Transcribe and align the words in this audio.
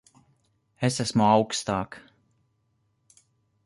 Es 0.87 0.95
esmu 1.05 1.27
augstāk. 1.35 2.01